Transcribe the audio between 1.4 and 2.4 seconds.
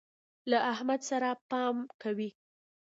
پام کوئ.